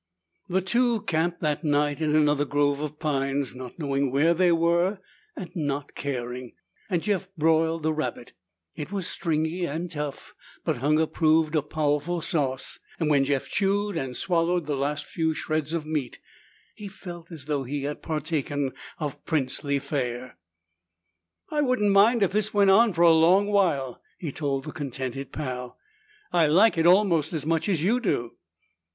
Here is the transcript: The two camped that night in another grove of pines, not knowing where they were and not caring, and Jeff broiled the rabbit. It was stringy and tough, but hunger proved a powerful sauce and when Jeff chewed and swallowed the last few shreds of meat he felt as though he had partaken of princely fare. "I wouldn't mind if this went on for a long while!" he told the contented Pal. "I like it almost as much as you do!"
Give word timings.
The 0.49 0.61
two 0.61 1.03
camped 1.03 1.41
that 1.41 1.63
night 1.63 2.01
in 2.01 2.15
another 2.15 2.43
grove 2.43 2.79
of 2.79 2.97
pines, 2.97 3.53
not 3.53 3.77
knowing 3.77 4.09
where 4.09 4.33
they 4.33 4.51
were 4.51 4.97
and 5.37 5.55
not 5.55 5.93
caring, 5.93 6.53
and 6.89 7.03
Jeff 7.03 7.29
broiled 7.35 7.83
the 7.83 7.93
rabbit. 7.93 8.33
It 8.75 8.91
was 8.91 9.05
stringy 9.05 9.65
and 9.65 9.91
tough, 9.91 10.33
but 10.65 10.77
hunger 10.77 11.05
proved 11.05 11.55
a 11.55 11.61
powerful 11.61 12.19
sauce 12.19 12.79
and 12.99 13.11
when 13.11 13.25
Jeff 13.25 13.47
chewed 13.47 13.95
and 13.95 14.17
swallowed 14.17 14.65
the 14.65 14.75
last 14.75 15.05
few 15.05 15.35
shreds 15.35 15.71
of 15.71 15.85
meat 15.85 16.17
he 16.73 16.87
felt 16.87 17.31
as 17.31 17.45
though 17.45 17.61
he 17.63 17.83
had 17.83 18.01
partaken 18.01 18.71
of 18.97 19.23
princely 19.23 19.77
fare. 19.77 20.39
"I 21.51 21.61
wouldn't 21.61 21.91
mind 21.91 22.23
if 22.23 22.31
this 22.31 22.51
went 22.55 22.71
on 22.71 22.91
for 22.91 23.03
a 23.03 23.11
long 23.13 23.45
while!" 23.49 24.01
he 24.17 24.31
told 24.31 24.63
the 24.63 24.71
contented 24.71 25.31
Pal. 25.31 25.77
"I 26.33 26.47
like 26.47 26.75
it 26.75 26.87
almost 26.87 27.33
as 27.33 27.45
much 27.45 27.69
as 27.69 27.83
you 27.83 27.99
do!" 27.99 28.31